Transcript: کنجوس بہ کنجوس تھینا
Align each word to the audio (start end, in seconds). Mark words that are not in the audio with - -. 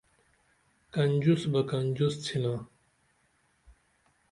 کنجوس 0.93 1.41
بہ 1.51 1.61
کنجوس 1.69 2.15
تھینا 2.23 2.53